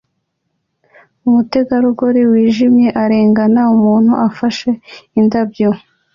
Umutegarugori 1.27 2.21
wijimye 2.31 2.87
arengana 3.03 3.61
umuntu 3.75 4.11
ufashe 4.29 4.69
indabyo 5.19 5.69